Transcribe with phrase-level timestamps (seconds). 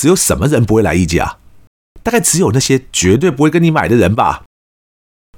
[0.00, 1.36] 只有什么人不会来议价？
[2.02, 4.44] 大概只有那些绝对不会跟你买的人吧。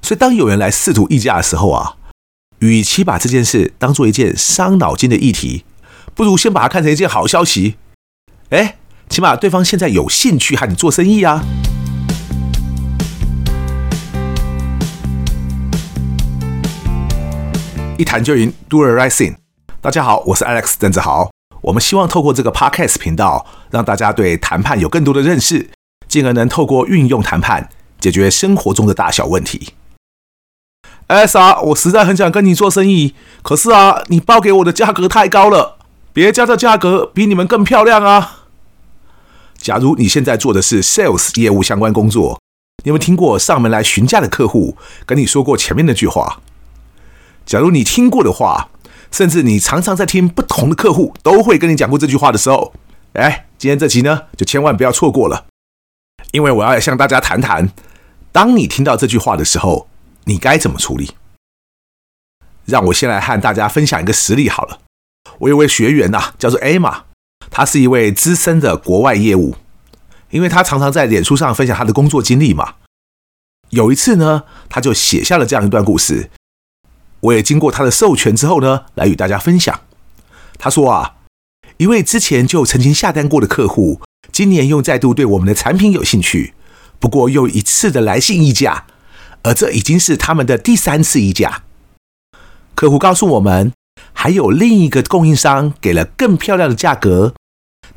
[0.00, 1.96] 所以，当有人来试图议价的时候啊，
[2.60, 5.64] 与其把这件事当做一件伤脑筋的议题，
[6.14, 7.75] 不如先把它看成一件好消息。
[8.50, 8.79] 哎，
[9.09, 11.45] 起码对方现在有兴趣和你做生意啊。
[17.99, 19.39] 一谈就赢，Do the right thing。
[19.81, 21.32] 大家好，我是 Alex 邓志豪。
[21.63, 25.71] 我们希望透过这个 Podcast 频道，让大家对谈判有更多的认识，
[26.09, 27.69] 进而能透过运用谈判
[28.01, 29.75] 解决生活中的大小问题。
[31.06, 35.79] Alex 啊，我实在很想跟你做生意，可是啊，你报给我的价格太高了，
[36.12, 38.47] 别家的价格比你们更漂亮啊。
[39.56, 42.41] 假如你现在做的是 Sales 业务相关工作，
[42.83, 46.41] 你有没有听过上门来询价的客户跟你说过前面那句话？
[47.47, 48.69] 假如你听过的话，
[49.12, 52.73] 甚至你常常在听不同的客户都会跟你讲过这句话的时候，
[53.12, 55.47] 哎，今天这集呢，就千万不要错过了，
[56.33, 57.70] 因为我要向大家谈谈，
[58.33, 59.86] 当你听到这句话的时候，
[60.25, 61.12] 你该怎么处理？
[62.64, 64.81] 让我先来和大家分享一个实例好了。
[65.41, 67.03] 我有位学员呐、啊，叫做 Emma，
[67.51, 69.56] 她是一位资深的国外业务，
[70.31, 72.77] 因为她常常在脸书上分享她的工作经历嘛。
[73.70, 76.31] 有一次呢，他就写下了这样一段故事。
[77.23, 79.81] 我也经过他的授权之后呢，来与大家分享。
[80.59, 81.15] 他说啊，
[81.77, 84.01] 一位之前就曾经下单过的客户，
[84.33, 86.55] 今年又再度对我们的产品有兴趣，
[86.98, 88.87] 不过又一次的来信议价，
[89.42, 91.62] 而这已经是他们的第三次议价。
[92.75, 93.73] 客户告诉我们，
[94.12, 97.34] 还有另一个供应商给了更漂亮的价格，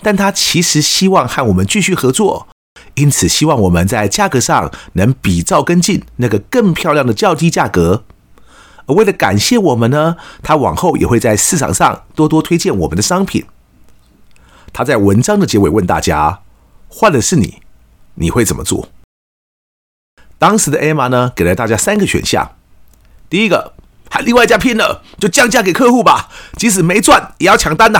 [0.04, 2.48] 但他其实希望和我们继续合作，
[2.94, 8.04] 因此希望我们在价格上能比照跟进那个更漂亮的较低价格。
[8.88, 13.46] 而为了感谢我们呢，他往后也会在市场上多多推荐我们的商品。
[14.72, 16.42] 他在文章的结尾问大家
[16.88, 17.62] ：“换的是你，
[18.16, 18.90] 你会怎么做？”
[20.38, 22.56] 当时的 Emma 呢，给了大家三个选项：
[23.30, 23.74] 第一个，
[24.12, 28.00] 和另外一家拼了，就降价给客户吧，即使没赚也要抢单呐；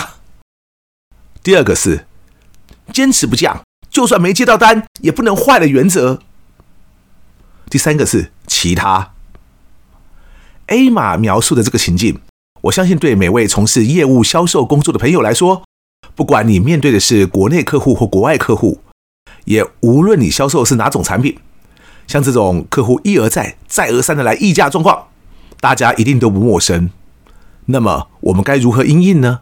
[1.42, 2.06] 第二个是
[2.94, 6.20] 坚持不降，就算没接到单也不能坏了原则；
[7.70, 9.15] 第三个是其他。
[10.68, 12.20] A 码描述的这个情境，
[12.62, 15.64] 我相信对每位从事业务销售工作的朋友来说，
[16.16, 18.82] 不管你面对的是国内客户或国外客户，
[19.44, 21.38] 也无论你销售是哪种产品，
[22.08, 25.10] 像这种客户一而再、再而三的来议价状况，
[25.60, 26.90] 大家一定都不陌生。
[27.66, 29.42] 那么我们该如何应应呢？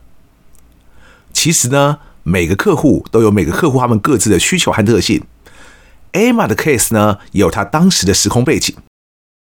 [1.32, 5.24] 其实呢，每个客户都有每个客户他们各自的需求和特性。
[6.12, 8.76] A 码的 case 呢，也有他当时的时空背景，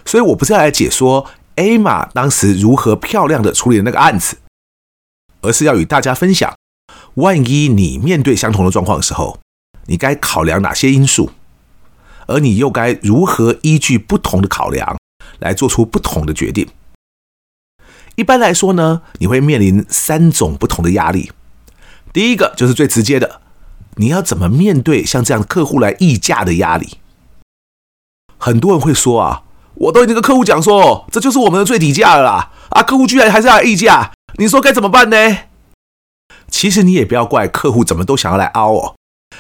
[0.07, 1.27] 所以我不是要来解说。
[1.57, 4.37] A 码当时如何漂亮的处理那个案子，
[5.41, 6.55] 而是要与大家分享，
[7.15, 9.41] 万一你面对相同的状况的时候，
[9.87, 11.31] 你该考量哪些因素，
[12.27, 14.99] 而你又该如何依据不同的考量
[15.39, 16.69] 来做出不同的决定。
[18.17, 21.33] 一般来说呢，你会面临三种不同的压力。
[22.13, 23.41] 第一个就是最直接的，
[23.95, 26.99] 你要怎么面对像这样客户来议价的压力？
[28.37, 29.45] 很多人会说啊。
[29.77, 32.51] 我都已经跟客户讲说，这就是我们的最底价了啦！
[32.71, 35.39] 啊，客户居然还是要议价，你说该怎么办呢？
[36.51, 38.95] 其实你也不要怪客户怎么都想要来凹哦，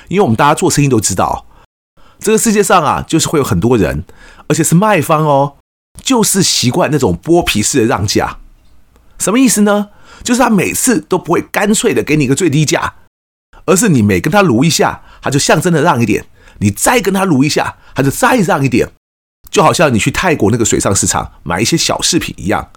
[0.08, 1.46] 因为我们大家做生意都知道，
[2.19, 4.04] 这个世界上啊，就是会有很多人，
[4.48, 5.56] 而且是卖方哦，
[6.02, 8.38] 就是习惯那种剥皮式的让价。
[9.19, 9.88] 什么意思呢？
[10.22, 12.94] 就是他每次都不会干脆的给你一个最低价，
[13.64, 16.25] 而是你每跟他撸一下，他就象征的让一点；
[16.58, 18.91] 你再跟他撸一下，他就再让一点。
[19.56, 22.69] 就好像你去泰国那个水上市场买一些小饰品一样，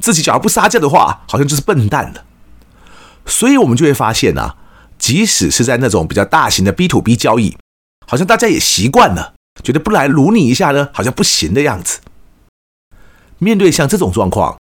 [0.00, 2.24] 自己只要不杀价的话，好像就是笨蛋了。
[3.24, 4.56] 所以，我们就会发现啊，
[4.98, 7.56] 即使是在那种比较大型的 B to B 交易，
[8.08, 12.00] 好像大家也习惯了，觉得不来卢你一下呢，好像不行的样子。
[13.38, 14.58] 面对像这种状况，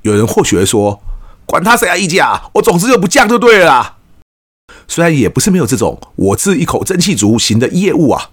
[0.00, 1.00] 有人或许会说
[1.46, 3.98] ：“管他谁来议价，我总之就不降就对了。”
[4.88, 8.30] 虽然也不是没有这种我自一口蒸汽足型的业务啊。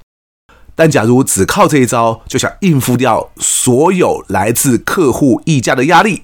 [0.80, 6.24] 但假如只靠这一招就想应付掉所有来自客户议价的压力，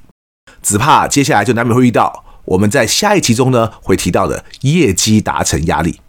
[0.64, 6.00] 只怕接下来就难免会遇到我们在下一集中呢会提到的业绩达成压力。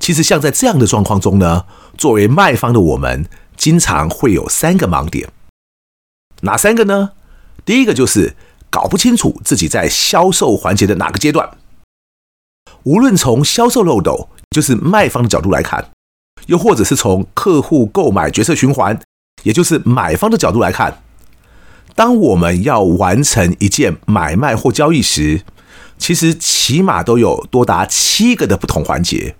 [0.00, 1.66] 其实像在这样的状况中呢，
[1.98, 5.28] 作为卖方的我们，经常会有三个盲点。
[6.40, 7.10] 哪三个呢？
[7.66, 8.34] 第一个就是
[8.70, 11.58] 搞不清楚自己在销售环节的哪个阶段。
[12.84, 15.90] 无论从销售漏斗，就是卖方的角度来看。
[16.46, 18.98] 又或者是从客户购买决策循环，
[19.42, 21.02] 也就是买方的角度来看，
[21.94, 25.42] 当我们要完成一件买卖或交易时，
[25.96, 29.36] 其实起码都有多达七个的不同环节。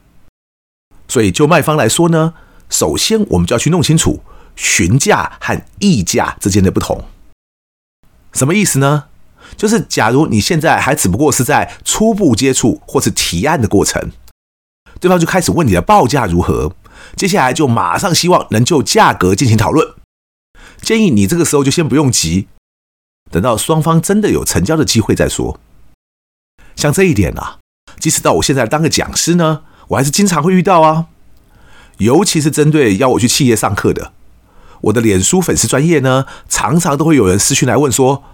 [1.08, 2.34] 所以就卖方来说呢，
[2.70, 4.22] 首先我们就要去弄清楚
[4.56, 7.04] 询价和议价之间的不同。
[8.32, 9.04] 什么意思呢？
[9.56, 14.10] 就是假如你现在还只不过是在初步接触或是提案的过程，
[14.98, 16.72] 对方就开始问你的报价如何，
[17.16, 19.94] 接下来就马上希望能就价格进行讨论。
[20.80, 22.48] 建议你这个时候就先不用急，
[23.30, 25.58] 等到双方真的有成交的机会再说。
[26.76, 27.58] 像这一点啊，
[27.98, 31.06] 即使到我现在当个讲师呢，我还是经常会遇到啊，
[31.98, 34.12] 尤其是针对要我去企业上课的，
[34.82, 38.24] 我的脸书粉丝专业呢，常常都会有人私讯来问说：“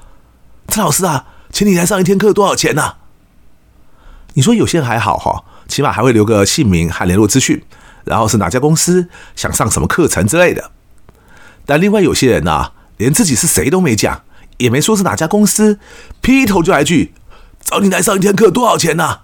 [0.68, 2.96] 陈老师啊，请你来上一天课多少钱呢？”
[4.34, 7.62] 你说有些人还好哈，起码还会留个姓名和联络资讯，
[8.04, 10.70] 然后是哪家公司，想上什么课程之类的。
[11.66, 14.22] 但另外有些人呐，连自己是谁都没讲，
[14.58, 15.78] 也没说是哪家公司，
[16.20, 17.14] 劈头就来句
[17.62, 19.20] ：“找你来上一天课多少钱呢？”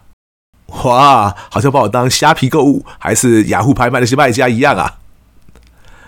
[0.84, 4.98] 哇，好像把我当虾皮购物还是雅虎拍卖那些卖家一样啊！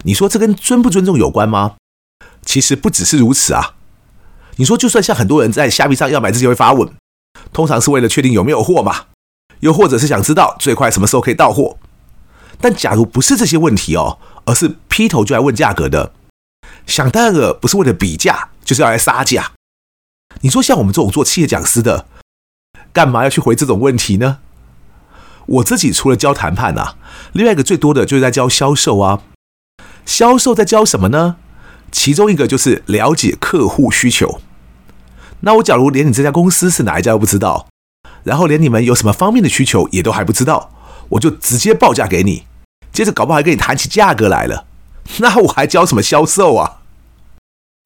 [0.03, 1.77] 你说这跟尊不尊重有关吗？
[2.45, 3.75] 其实不只是如此啊！
[4.57, 6.89] 你说就算像很多人在虾皮上要买之前会发问，
[7.53, 9.07] 通常是为了确定有没有货嘛，
[9.61, 11.77] 又或者是想知道最快什么时候可以到货。
[12.61, 16.13] 但假如不是这些问题哦，而是劈头就来问价格的，
[16.87, 19.53] 想当然了，不是为了比价，就是要来杀价。
[20.41, 22.07] 你说像我们这种做企业讲师的，
[22.93, 24.39] 干嘛要去回这种问题呢？
[25.47, 26.97] 我自己除了教谈判啊，
[27.33, 29.23] 另外一个最多的就是在教销售啊。
[30.05, 31.37] 销售在教什么呢？
[31.93, 34.41] 其中一个就是了解客户需求。
[35.41, 37.69] 那我假如连你这家公司是哪一家都不知道，
[38.25, 40.73] 然后连你们有什么方面的需求也都还不知道，
[41.11, 42.45] 我就直接报价给你，
[42.99, 44.67] 接着搞不好还跟你谈起价格来了，
[45.23, 46.81] 那我还教什么销售啊？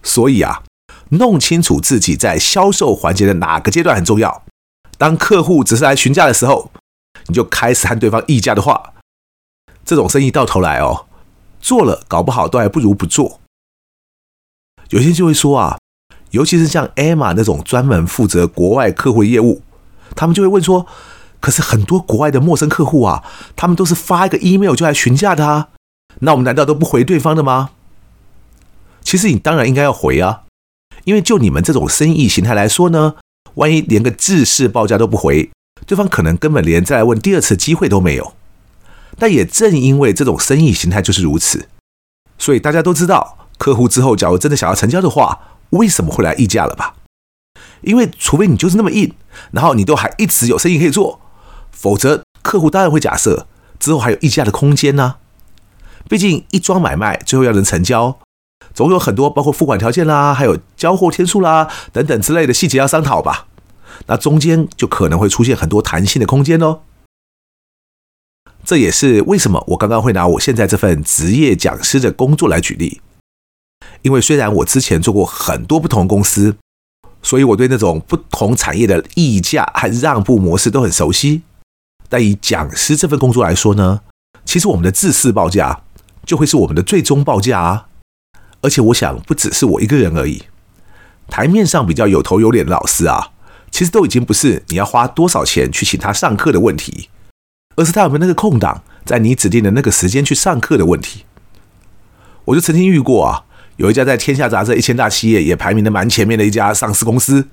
[0.03, 0.63] 所以啊，
[1.11, 4.43] 弄清楚自己在销售环节的哪个阶段很重要。
[4.97, 6.71] 当客户只是来询价的时候。
[7.27, 8.95] 你就开始和对方议价的话，
[9.85, 11.07] 这种生意到头来哦，
[11.61, 13.39] 做了搞不好都还不如不做。
[14.89, 15.79] 有些人就会说啊，
[16.31, 19.61] 尤其是像 Emma 那种专门负责国外客户的业务，
[20.17, 20.87] 他们就会问说：
[21.43, 23.25] 可是很多国外的陌生客户啊，
[23.57, 25.71] 他们都是发一个 email 就来询价的啊，
[26.21, 27.71] 那我们难道都不回对方的吗？
[29.03, 30.45] 其实你当然应该要回啊，
[31.03, 33.17] 因为就你们这种生意形态来说呢，
[33.55, 35.51] 万一连个制式报价都不回。
[35.85, 38.35] 对方可能根本连再来问第二次机会都没有，
[39.19, 41.69] 但也正因为这种生意形态就是如此，
[42.39, 45.41] 所以大家都知道，客户之后假如真的想要成交的话，
[45.71, 46.95] 为什么会来议价了吧？
[47.81, 49.13] 因为除非你就是那么硬，
[49.51, 51.21] 然后你都还一直有生意可以做，
[51.73, 53.47] 否则客户当然会假设
[53.81, 55.17] 之后还有议价的空间呢。
[56.09, 58.19] 毕竟一桩买卖最后要能成交，
[58.75, 63.47] 总有很多包括付款条件啦，还有交货天数啦等等之类的细节要商讨吧。
[64.07, 66.81] 那中间就可能会出现很多弹性的空间哦。
[68.65, 73.01] 这也是为什么我刚刚会拿我现在这份职业讲师的工作来举例。
[74.03, 76.57] 因为虽然我之前做过很多不同公司，
[77.23, 81.43] 所以我对那种不同产业的议价和让步模式都很熟悉。
[82.13, 84.03] 但以讲师这份工作来说呢，
[84.45, 85.81] 其实我们的制式报价
[86.27, 87.87] 就会是我们的最终报价啊。
[88.61, 90.43] 而且我想不只是我一个人而已，
[91.29, 93.31] 台面上比较有头有脸的老师啊。
[93.71, 97.09] 其实都已经不是你要花多少钱去请他上课的问题，
[97.77, 101.25] 而是他有没有那个空档，在你指定的那个时间去上课的问题。
[102.45, 103.45] 我就曾经遇过啊，
[103.77, 107.49] 有一家在天下杂志一千大企业也排名的蛮前面的一家上市公司，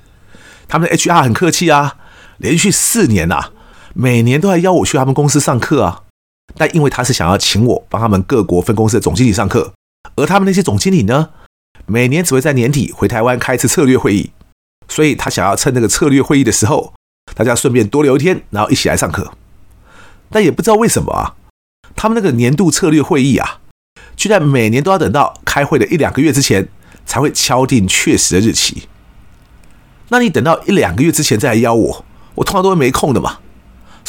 [0.67, 1.95] 他们的 HR 很客气啊，
[2.39, 3.51] 连续四年呐，
[3.93, 6.03] 每年都还邀我去他们公司上课啊。
[6.57, 9.71] 但因为他是想要请我帮他们各国分公司的总经理上课，
[10.15, 11.29] 而他们那些总经理呢，
[11.85, 14.31] 每年只会在年底回台湾开一次策略会议。
[14.87, 16.93] 所以他想要趁那个策略会议的时候，
[17.35, 19.31] 大家顺便多留一天，然后一起来上课。
[20.31, 21.35] 但也不知道为什么啊，
[21.95, 23.59] 他们那个年度策略会议啊，
[24.15, 26.67] 居然每年都要等到开会的一两个月之前
[27.05, 28.87] 才会敲定确实的日期。
[30.07, 33.37] 那你等到一两个月之前再来邀我，我通常都会没空的嘛。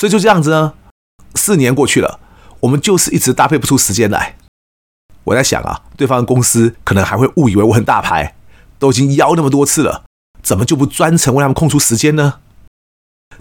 [0.00, 0.72] 所以就这样子呢，
[1.34, 2.20] 四年过去了，
[2.60, 4.38] 我们就是一直搭配不出时间来。
[5.24, 8.34] 我在想啊，对方的公司可能还会误以为我很大牌，
[8.78, 10.04] 都已经邀那么多次了。
[10.42, 12.40] 怎么就不专程为他们空出时间呢？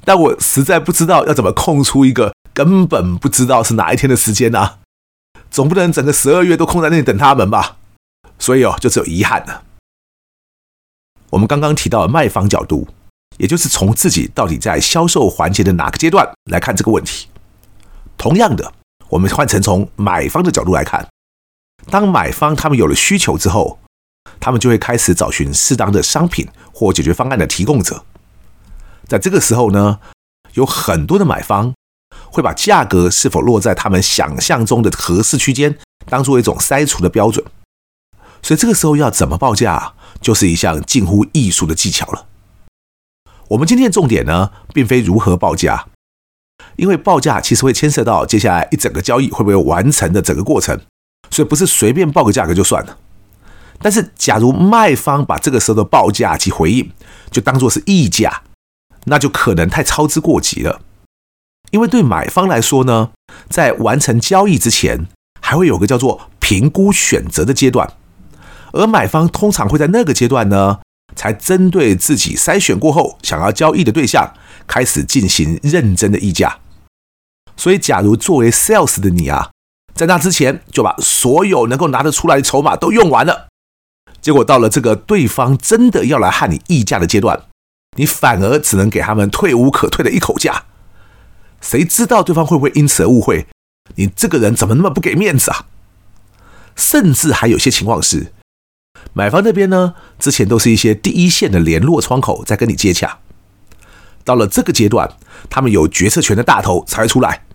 [0.03, 4.79] 但我实在不知道要怎么空出一个根本不知道是哪一天的时间啊！
[5.49, 7.77] 总不能整个十二月都空在那里等他们吧？
[8.37, 9.63] 所以哦，就只有遗憾了。
[11.29, 12.85] 我们刚刚提到的卖方角度，
[13.39, 17.27] 也就是从自己到底在销售环节的哪个阶段来看这个问题。
[18.17, 18.71] 同样的，
[19.09, 21.07] 我们换成从买方的角度来看，
[21.89, 23.79] 当买方他们有了需求之后。
[24.39, 28.05] 他们就会开始找寻适当的商品或解决方案的提供者。
[29.07, 29.99] 在这个时候呢，
[30.53, 31.73] 有很多的买方
[32.25, 37.43] 会把价格是否落在他们想象中的合适区间，当做一种筛除的标准。
[38.41, 42.27] 所以这个时候要怎么报价，就是一项近乎艺术的技巧了。
[43.49, 45.87] 我们今天的重点呢，并非如何报价，
[46.75, 50.79] 因为报价其实会牵涉到接下来一整个交易会不会完成的整个过程，
[51.31, 52.97] 所以不是随便报个价格就算了。
[53.81, 56.91] 但是，假如卖方把这个时候的报价及回应
[57.31, 58.43] 就当作是议价，
[59.05, 60.81] 那就可能太操之过急了。
[61.71, 63.11] 因为对买方来说呢，
[63.49, 65.07] 在完成交易之前，
[65.41, 67.93] 还会有个叫做评估选择的阶段，
[68.73, 70.81] 而买方通常会在那个阶段呢，
[71.19, 74.33] 才针对自己筛选过后想要交易的对象，
[74.65, 76.59] 开始进行认真的议价。
[77.57, 79.51] 所以，假如作为 sales 的你啊，
[79.93, 83.49] 在那之前就把所有能够拿得出来的筹码都用完了。
[84.21, 87.47] 结果到了这个对方真的要来和你议价的阶段，
[87.97, 90.63] 你反而只能给他们退无可退的一口价。
[91.59, 93.45] 谁知道对方会不会因此而误会
[93.95, 95.65] 你这个人怎么那么不给面子啊？
[96.77, 98.31] 甚至还有些情况是，
[99.13, 103.19] 买方那边呢，之前都是一些第一线的联络窗口在跟你接洽，
[104.23, 105.17] 到了这个阶段，
[105.49, 107.45] 他们有决策权的大头才会出来，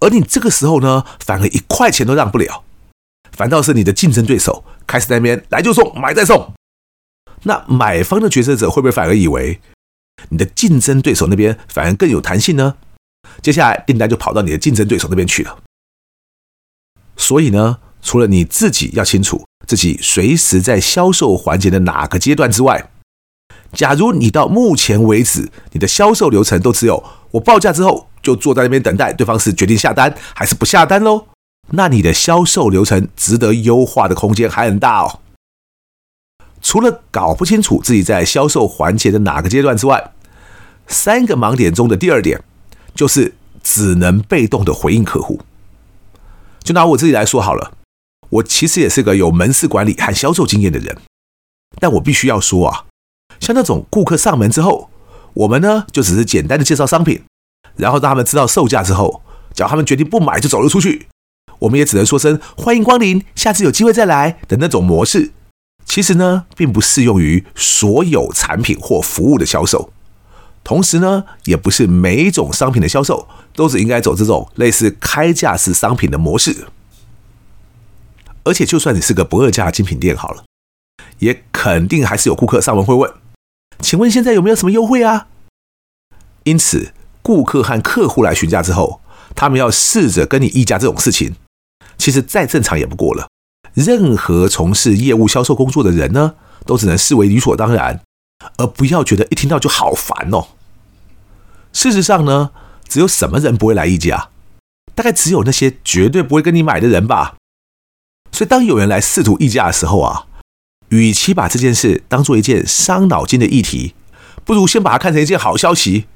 [0.00, 2.64] 而你这个时候呢，反而一块钱都让不了。
[3.32, 6.52] 反倒是你的竞争对手开始在那边来就送，买再送。
[7.44, 9.60] 那买方的决策者会不会反而以为
[10.28, 12.74] 你的竞争对手那边反而更有弹性呢？
[13.40, 15.58] 接下来订单就跑到你的竞争对手那边去了。
[17.16, 22.90] 所以呢，除了你自己要清楚自己随时在销售环节的哪个阶段之外，
[23.72, 31.28] 假如你到目前为止你的销售流程都只有我报价之后就坐在那边等待对方是决定下单还是不下单喽。
[31.68, 35.20] 那你的销售流程值得优化的空间还很大哦。
[36.60, 40.10] 除了搞不清楚自己在销售环节的哪个阶段之外，
[40.88, 42.42] 三个盲点中的第二点
[42.92, 45.40] 就是只能被动的回应客户。
[46.64, 47.70] 就拿我自己来说好了，
[48.30, 50.96] 我其实也是个有门市管理和销售经验的人，
[51.80, 52.84] 但我必须要说啊，
[53.40, 54.88] 像那种顾客上门之后，
[55.34, 57.22] 我们呢就只是简单的介绍商品，
[57.76, 59.22] 然后让他们知道售价之后，
[59.54, 61.08] 只要他们决定不买就走了出去。
[61.60, 65.32] 我们也只能说声欢迎光临，下次有机会再来的那种模式，
[65.84, 69.92] 其实呢，并不适用于所有产品或服务的销售。
[70.62, 76.68] 同时呢，也不是每一种商品的销售都只应该走这种类似开价式商品的模式。
[78.44, 80.44] 而且，就算你是个不二价精品店好了，
[81.18, 83.12] 也肯定还是有顾客上门会问
[83.80, 85.28] ：“请问现在有没有什么优惠啊？”
[86.44, 86.92] 因此，
[87.22, 89.02] 顾客和客户来询价之后，
[89.36, 91.36] 他们要试着跟你议价这种事情。
[91.98, 93.28] 其实再正常也不过了。
[93.74, 98.00] 任何从事业务销售工作的人呢，都只能视为理所当然，
[98.56, 100.48] 而不要觉得一听到就好烦哦。
[101.72, 102.52] 事实上呢，
[102.88, 104.30] 只有什么人不会来议价？
[104.94, 107.36] 大概只有那些绝对不会跟你买的人吧。
[108.40, 110.24] 所以当有人来试图议价的时候啊，
[110.88, 113.92] 与其把这件事当做一件伤脑筋的议题，
[114.46, 116.06] 不如先把它看成一件好消息。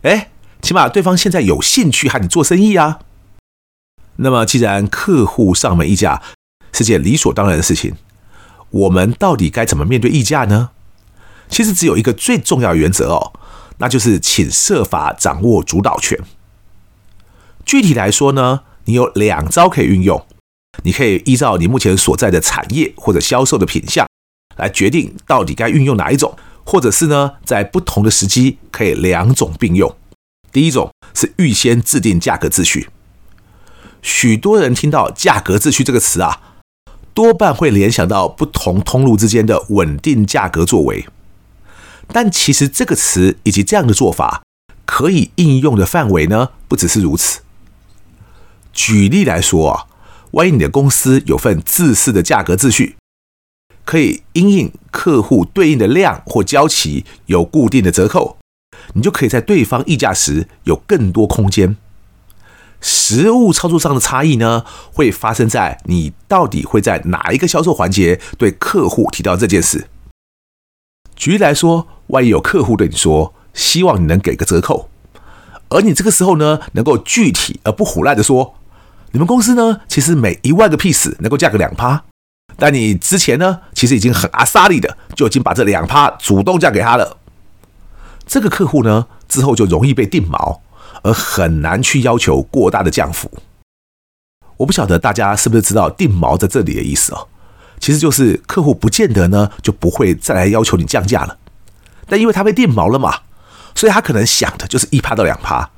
[0.00, 0.30] 哎，
[0.62, 3.00] 起码对方现在有兴趣和你做生意啊。
[4.16, 6.22] 那么，既然客户上门议价
[6.72, 7.94] 是件理所当然的事情，
[8.70, 10.70] 我们到底该怎么面对议价呢？
[11.50, 13.34] 其实只有一个最重要的原则哦，
[13.76, 16.18] 那就是请设法掌握主导权。
[17.66, 20.26] 具体来说呢，你有两招可以运用，
[20.82, 24.06] 你可以依照你目前所在的产业或者销售的品项
[24.56, 29.94] 来决定到底该运用哪一种，或者是呢，在不同的时机可以两种并用。
[30.52, 32.88] 第一种是预先制定价格秩序。
[34.02, 36.40] 许多人听到“价格秩序”这个词啊，
[37.12, 41.06] 多半会联想到不同通路之间的稳定价格作为。
[42.08, 44.42] 但其实这个词以及这样的做法，
[44.86, 47.42] 可以应用的范围呢，不只是如此。
[48.72, 49.86] 举例来说啊，
[50.32, 52.96] 万一你的公司有份自式的价格秩序，
[53.84, 58.36] 可以因应客户对应的量或交期有固定的折扣，
[58.94, 61.76] 你就可以在对方议价时有更多空间。
[62.80, 69.88] 实务操作上的差异呢，会发生在你到底会在哪一个销售环节对客户提到这件事。
[71.14, 74.88] 举例来说，万一有客户对你说，希望你能给个折扣，
[75.68, 78.54] 而你这个时候呢，能够具体而不胡乱的说，
[79.12, 82.04] 你们公司呢，其实每一万个 piece 能够价个两趴，
[82.56, 87.18] 但你之前呢，其实已经很阿莎利的就已经把这两趴主动价给他了。
[88.26, 90.60] 这个客户呢，之后就容易被定锚。
[91.02, 93.30] 而很难去要求过大的降幅。
[94.58, 97.26] 我不晓得大家是不是知道“定锚”在这里的意思哦？
[97.78, 101.38] 其实就是客户不见得呢就不会再来要求你降价了，
[102.06, 103.20] 但因为他被定锚了嘛，
[103.74, 105.70] 所以他可能想的就是一趴到两趴，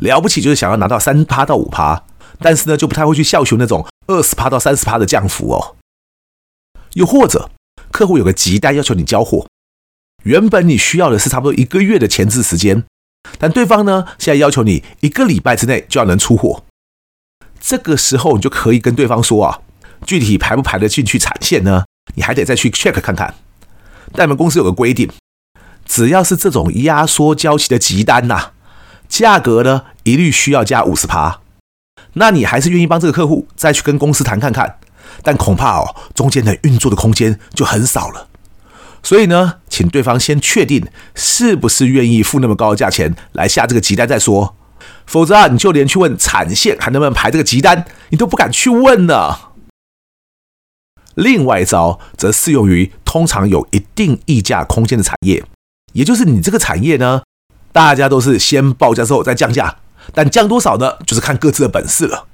[0.00, 2.02] 了不起就是想要拿到三趴到五趴，
[2.40, 5.76] 但是呢，就不太会去要求那种二十趴到三十趴的降幅哦。
[6.94, 7.50] 又或者，
[7.90, 9.46] 客户有个急单要求你交货，
[10.24, 12.84] 原本你需要的是差不多一个月的前置时间，
[13.38, 16.64] 但对方呢，现在要求你一个礼拜之内就要能出货。
[17.60, 19.60] 这个时候，你就可以跟对方说啊，
[20.06, 21.84] 具体排不排得进去产线呢？
[22.14, 23.34] 你还得再去 check 看看。
[24.12, 25.10] 但我们公司有个规定，
[25.84, 28.52] 只要是这种压缩交期的急单呐、啊，
[29.08, 31.40] 价格呢一律需要加五十趴。
[32.18, 34.78] 那你还是愿意帮这个客户再去跟公司谈看看？
[35.22, 38.28] 但恐怕哦，中间的运作的空间就很少了。
[39.02, 44.54] 所以呢，请对方先确定是不是愿意付那么高的价钱来下这个急单再说。
[45.06, 49.36] 否则啊，你就连去问产线还能不能排这个急单，你都不敢去问呢。
[51.14, 55.42] 另外一招则适用于通常有一定溢价空间的产业，
[55.92, 57.22] 也就是你这个产业呢，
[57.72, 59.78] 大家都是先报价之后再降价，
[60.12, 62.26] 但降多少呢，就是看各自的本事了。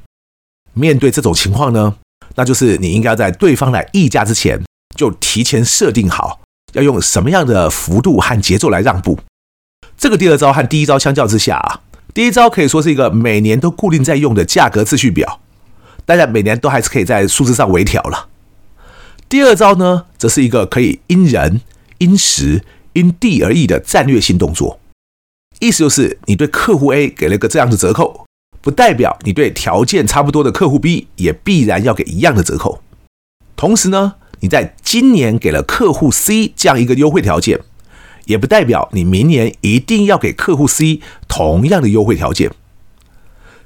[0.72, 1.96] 面对这种情况呢，
[2.34, 4.62] 那就是你应该在对方来议价之前，
[4.96, 6.40] 就提前设定好
[6.72, 9.18] 要用什么样的幅度和节奏来让步。
[9.96, 11.80] 这个第二招和第一招相较之下啊，
[12.12, 15.40] 第一招可以说是一个每年都固定在用的价格秩序表，
[16.04, 18.28] 当然每年都还是可以在数字上微调了。
[19.28, 21.60] 第二招呢，则是一个可以因人、
[21.98, 22.64] 因时、
[22.94, 24.80] 因地而异的战略性动作。
[25.60, 28.26] 意思就是，你对客户 A 给了个这样的折扣，
[28.60, 32.82] 不代表你对条件差不多的客户 B 也必然要给一样的折扣。
[33.56, 37.60] 同时呢，你在今年给了客户 C 这样一个优惠条件，
[38.26, 42.50] 也不代表你明年一定要给客户 C 同样的优惠条件。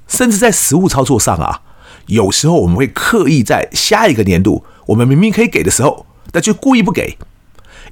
[0.07, 1.63] 甚至在实务操作上啊，
[2.07, 4.65] 有时候我们会刻意在下一个年度。
[4.87, 7.19] 我们明明可以给的时候，但却故意不给，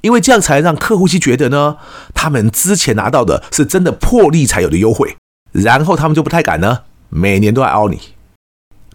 [0.01, 1.77] 因为这样才让客户去觉得呢，
[2.13, 5.15] 他们之前拿到的是真的破例才有的优惠，
[5.51, 7.99] 然后他们就不太敢呢，每年都来凹你。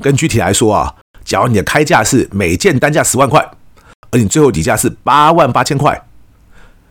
[0.01, 0.95] 更具体来说啊，
[1.25, 3.51] 假如你的开价是每件单价十万块，
[4.11, 6.07] 而你最后底价是八万八千块，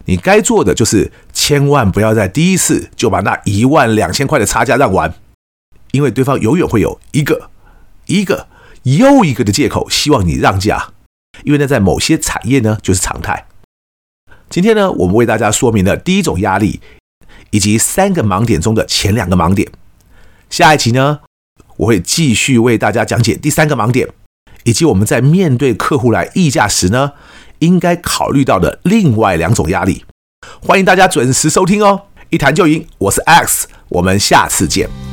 [0.06, 5.13] 你该做的就是千万不要在第一次就把那一万两千块的差价让完，
[5.91, 7.50] 因为对方永远会有一个
[8.06, 8.47] 一个
[8.84, 10.89] 又一个的借口，希望你让价。
[11.43, 13.45] 因为呢，在某些产业呢，就是常态。
[14.51, 16.81] 今天呢，我们为大家说明了第一种压力，
[17.51, 19.71] 以及三个盲点中的前两个盲点。
[20.49, 21.21] 下一集呢，
[21.77, 24.09] 我会继续为大家讲解第三个盲点，
[24.65, 27.13] 以及我们在面对客户来议价时呢，
[27.59, 30.03] 应该考虑到的另外两种压力。
[30.61, 32.01] 欢迎大家准时收听哦！
[32.29, 35.11] 一谈就赢，我是 X，我们下次见。